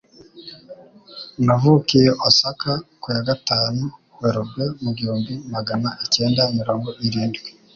[1.45, 3.83] Navukiye Osaka ku ya gatanu
[4.19, 7.41] Werurwe mu igihumbi Magana icyenda mirongo irindwi.